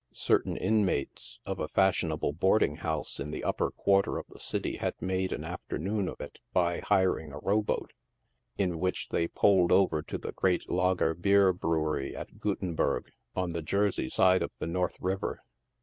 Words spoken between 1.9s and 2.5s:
able